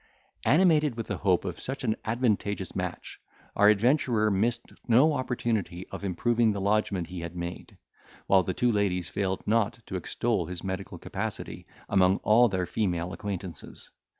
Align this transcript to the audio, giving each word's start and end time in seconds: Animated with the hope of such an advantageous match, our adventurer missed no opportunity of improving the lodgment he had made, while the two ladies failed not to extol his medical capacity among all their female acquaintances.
Animated 0.45 0.95
with 0.97 1.05
the 1.05 1.17
hope 1.17 1.45
of 1.45 1.59
such 1.61 1.83
an 1.83 1.95
advantageous 2.05 2.75
match, 2.75 3.19
our 3.55 3.69
adventurer 3.69 4.31
missed 4.31 4.73
no 4.87 5.13
opportunity 5.13 5.87
of 5.89 6.03
improving 6.03 6.53
the 6.53 6.59
lodgment 6.59 7.05
he 7.09 7.19
had 7.19 7.35
made, 7.35 7.77
while 8.25 8.41
the 8.41 8.55
two 8.55 8.71
ladies 8.71 9.11
failed 9.11 9.45
not 9.45 9.81
to 9.85 9.95
extol 9.97 10.47
his 10.47 10.63
medical 10.63 10.97
capacity 10.97 11.67
among 11.87 12.17
all 12.23 12.49
their 12.49 12.65
female 12.65 13.13
acquaintances. 13.13 13.91